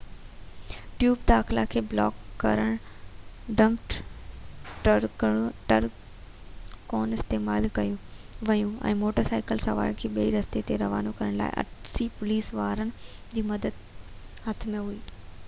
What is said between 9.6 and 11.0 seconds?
سوارن کي ٻئي رستي تي